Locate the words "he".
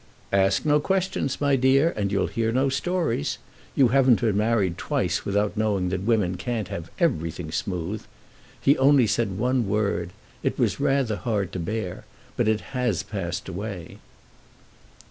8.59-8.75